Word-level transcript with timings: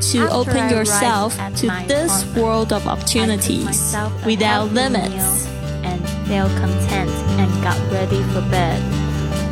to 0.00 0.28
open 0.30 0.70
yourself 0.70 1.36
to 1.56 1.66
this 1.86 2.24
world 2.34 2.72
of 2.72 2.86
opportunities 2.86 3.94
without 4.24 4.72
limits. 4.72 5.46
And 5.82 6.02
felt 6.26 6.50
content 6.58 7.10
and 7.38 7.50
got 7.62 7.78
ready 7.92 8.22
for 8.34 8.40
bed. 8.50 8.82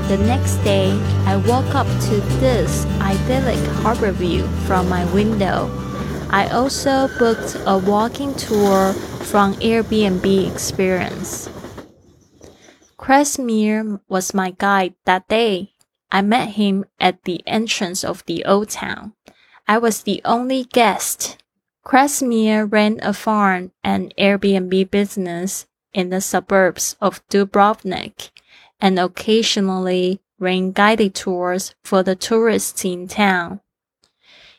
The 0.08 0.18
next 0.18 0.56
day, 0.64 0.90
I 1.24 1.36
woke 1.36 1.74
up 1.74 1.86
to 1.86 2.20
this 2.40 2.84
idyllic 3.00 3.58
harbor 3.80 4.12
view 4.12 4.46
from 4.66 4.88
my 4.88 5.04
window. 5.14 5.70
I 6.30 6.48
also 6.48 7.08
booked 7.18 7.56
a 7.64 7.78
walking 7.78 8.34
tour 8.34 8.92
from 9.22 9.54
Airbnb 9.54 10.50
experience. 10.50 11.48
Kresimir 12.98 14.00
was 14.08 14.34
my 14.34 14.50
guide 14.50 14.94
that 15.04 15.28
day. 15.28 15.74
I 16.10 16.22
met 16.22 16.50
him 16.50 16.84
at 17.00 17.24
the 17.24 17.42
entrance 17.46 18.04
of 18.04 18.24
the 18.26 18.44
old 18.44 18.70
town. 18.70 19.14
I 19.66 19.78
was 19.78 20.02
the 20.02 20.20
only 20.24 20.64
guest. 20.64 21.38
Kresimir 21.84 22.70
ran 22.70 22.98
a 23.02 23.12
farm 23.12 23.72
and 23.82 24.14
Airbnb 24.18 24.90
business 24.90 25.66
in 25.92 26.10
the 26.10 26.20
suburbs 26.20 26.96
of 27.00 27.26
Dubrovnik 27.28 28.30
and 28.80 28.98
occasionally 28.98 30.20
ran 30.38 30.72
guided 30.72 31.14
tours 31.14 31.74
for 31.84 32.02
the 32.02 32.16
tourists 32.16 32.84
in 32.84 33.08
town. 33.08 33.60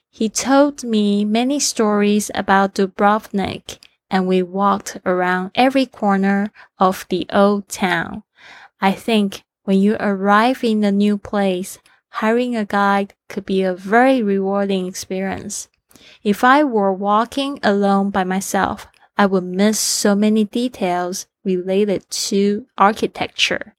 He 0.10 0.30
told 0.30 0.84
me 0.84 1.26
many 1.26 1.60
stories 1.60 2.32
about 2.34 2.76
Dubrovnik 2.76 3.80
and 4.10 4.28
we 4.28 4.42
walked 4.42 4.98
around 5.06 5.52
every 5.56 5.86
corner 5.86 6.52
of 6.80 7.06
the 7.10 7.28
old 7.32 7.68
town. 7.68 8.24
I 8.80 8.94
think 8.94 9.44
when 9.64 9.80
you 9.80 9.98
arrive 10.00 10.64
in 10.64 10.84
a 10.84 10.92
new 10.92 11.18
place, 11.18 11.80
hiring 12.20 12.56
a 12.56 12.64
guide 12.64 13.14
could 13.28 13.46
be 13.46 13.62
a 13.62 13.76
very 13.76 14.24
rewarding 14.24 14.86
experience. 14.88 15.68
If 16.24 16.46
I 16.46 16.64
were 16.64 16.94
walking 16.94 17.60
alone 17.62 18.10
by 18.10 18.24
myself, 18.24 18.88
I 19.18 19.26
would 19.26 19.44
miss 19.44 19.78
so 19.80 20.16
many 20.16 20.46
details 20.46 21.28
related 21.44 22.10
to 22.30 22.68
architecture. 22.78 23.76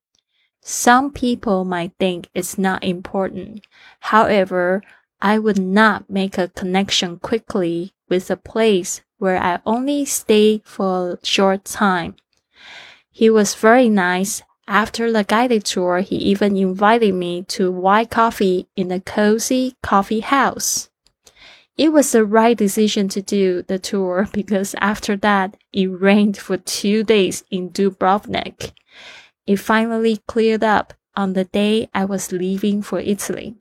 Some 0.60 1.12
people 1.12 1.64
might 1.64 1.92
think 1.98 2.28
it's 2.34 2.58
not 2.58 2.84
important. 2.84 3.66
However, 4.00 4.82
I 5.20 5.38
would 5.38 5.58
not 5.58 6.10
make 6.10 6.36
a 6.36 6.48
connection 6.48 7.18
quickly 7.18 7.94
with 8.10 8.30
a 8.30 8.36
place 8.36 9.00
where 9.16 9.38
I 9.38 9.60
only 9.64 10.04
stay 10.04 10.60
for 10.64 11.12
a 11.12 11.26
short 11.26 11.64
time. 11.64 12.16
He 13.10 13.30
was 13.30 13.54
very 13.54 13.88
nice 13.88 14.42
after 14.68 15.12
the 15.12 15.24
guided 15.24 15.64
tour, 15.64 16.00
he 16.00 16.16
even 16.16 16.56
invited 16.56 17.14
me 17.14 17.42
to 17.48 17.70
white 17.70 18.10
coffee 18.10 18.68
in 18.76 18.90
a 18.90 19.00
cozy 19.00 19.76
coffee 19.82 20.20
house. 20.20 20.90
It 21.76 21.92
was 21.92 22.10
the 22.12 22.24
right 22.24 22.56
decision 22.56 23.08
to 23.10 23.22
do 23.22 23.62
the 23.62 23.78
tour 23.78 24.28
because 24.32 24.74
after 24.80 25.16
that, 25.18 25.56
it 25.72 25.86
rained 25.86 26.36
for 26.36 26.56
two 26.56 27.04
days 27.04 27.44
in 27.50 27.70
Dubrovnik. 27.70 28.72
It 29.46 29.56
finally 29.56 30.18
cleared 30.26 30.64
up 30.64 30.94
on 31.14 31.34
the 31.34 31.44
day 31.44 31.88
I 31.94 32.04
was 32.04 32.32
leaving 32.32 32.82
for 32.82 32.98
Italy. 32.98 33.54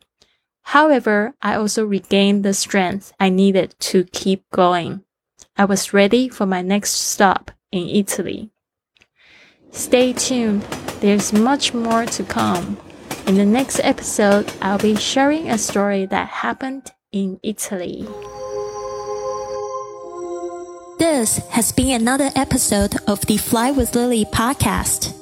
However, 0.69 1.35
I 1.41 1.55
also 1.55 1.85
regained 1.85 2.43
the 2.43 2.53
strength 2.53 3.13
I 3.19 3.29
needed 3.29 3.75
to 3.91 4.05
keep 4.05 4.49
going. 4.51 5.03
I 5.55 5.65
was 5.65 5.93
ready 5.93 6.27
for 6.27 6.45
my 6.45 6.61
next 6.61 6.91
stop 6.91 7.51
in 7.71 7.87
Italy. 7.87 8.49
Stay 9.69 10.13
tuned, 10.13 10.65
there's 11.05 11.31
much 11.31 11.71
more 11.71 12.03
to 12.03 12.23
come. 12.23 12.77
In 13.27 13.35
the 13.35 13.45
next 13.45 13.79
episode, 13.83 14.51
I'll 14.59 14.79
be 14.79 14.95
sharing 14.95 15.51
a 15.51 15.57
story 15.57 16.07
that 16.07 16.27
happened 16.27 16.91
in 17.11 17.39
Italy. 17.43 18.07
This 20.97 21.37
has 21.49 21.71
been 21.71 22.01
another 22.01 22.31
episode 22.35 22.95
of 23.07 23.21
the 23.27 23.37
Fly 23.37 23.69
with 23.69 23.93
Lily 23.93 24.25
podcast. 24.25 25.13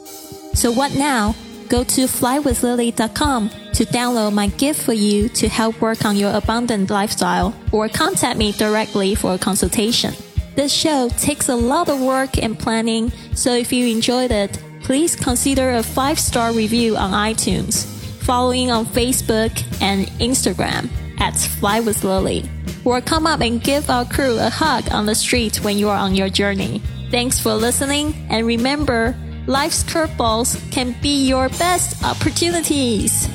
So 0.55 0.72
what 0.72 0.95
now? 0.95 1.35
Go 1.67 1.83
to 1.83 2.01
flywithlily.com 2.01 3.49
to 3.49 3.85
download 3.85 4.33
my 4.33 4.47
gift 4.47 4.83
for 4.83 4.93
you 4.93 5.27
to 5.29 5.49
help 5.49 5.81
work 5.81 6.05
on 6.05 6.16
your 6.16 6.33
abundant 6.33 6.89
lifestyle 6.91 7.53
or 7.73 7.89
contact 7.89 8.38
me 8.38 8.53
directly 8.53 9.16
for 9.16 9.33
a 9.33 9.38
consultation. 9.38 10.13
This 10.55 10.72
show 10.72 11.09
takes 11.17 11.49
a 11.49 11.55
lot 11.55 11.89
of 11.89 11.99
work 11.99 12.38
and 12.38 12.57
planning, 12.57 13.11
so 13.33 13.51
if 13.53 13.73
you 13.73 13.88
enjoyed 13.88 14.31
it, 14.31 14.61
please 14.83 15.16
consider 15.16 15.71
a 15.71 15.83
five 15.83 16.19
star 16.19 16.53
review 16.53 16.95
on 16.95 17.11
iTunes, 17.11 17.85
following 18.23 18.69
on 18.69 18.85
Facebook 18.85 19.51
and 19.81 20.07
Instagram 20.19 20.89
at 21.19 21.35
Fly 21.35 21.79
with 21.79 22.03
Lily, 22.03 22.49
or 22.85 23.01
come 23.01 23.25
up 23.25 23.41
and 23.41 23.63
give 23.63 23.89
our 23.89 24.05
crew 24.05 24.38
a 24.38 24.49
hug 24.49 24.91
on 24.91 25.05
the 25.05 25.16
street 25.16 25.63
when 25.63 25.77
you 25.77 25.89
are 25.89 25.97
on 25.97 26.16
your 26.16 26.29
journey. 26.29 26.81
Thanks 27.09 27.39
for 27.39 27.53
listening, 27.53 28.13
and 28.29 28.45
remember, 28.45 29.16
life's 29.47 29.83
curveballs 29.83 30.59
can 30.72 30.95
be 31.01 31.27
your 31.27 31.49
best 31.49 32.03
opportunities. 32.03 33.29